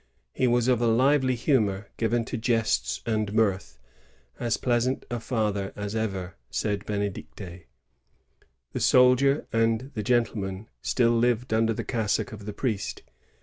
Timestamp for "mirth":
3.33-3.77